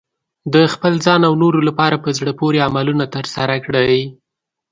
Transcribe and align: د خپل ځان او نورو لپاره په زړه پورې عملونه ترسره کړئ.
د 0.53 0.55
خپل 0.73 0.93
ځان 1.05 1.21
او 1.27 1.33
نورو 1.43 1.59
لپاره 1.67 1.95
په 2.03 2.09
زړه 2.17 2.31
پورې 2.39 2.63
عملونه 2.67 3.05
ترسره 3.15 3.55
کړئ. 3.65 3.95